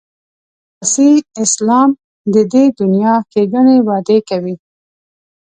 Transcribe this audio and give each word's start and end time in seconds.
سیاسي 0.91 1.11
اسلام 1.43 1.89
د 2.33 2.35
دې 2.53 2.63
دنیا 2.79 3.13
ښېګڼې 3.31 3.77
وعدې 3.87 4.17
کوي. 4.29 4.55